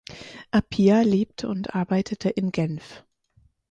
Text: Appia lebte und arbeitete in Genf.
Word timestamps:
Appia 0.49 1.01
lebte 1.03 1.47
und 1.47 1.75
arbeitete 1.75 2.31
in 2.31 2.51
Genf. 2.51 3.05